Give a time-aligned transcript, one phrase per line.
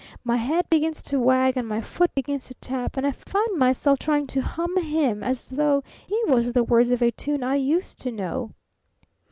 [0.23, 3.99] My head begins to wag and my foot begins to tap and I find myself
[3.99, 7.99] trying to hum him as though he was the words of a tune I used
[7.99, 8.51] to know."